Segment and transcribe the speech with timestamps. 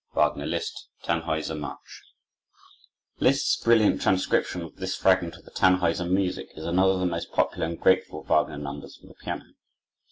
[0.15, 2.01] Wagner Liszt: Tannhäuser March
[3.19, 7.31] Liszt's brilliant transcription of this fragment of the Tannhäuser music is another of the most
[7.31, 9.43] popular and grateful Wagner numbers for the piano.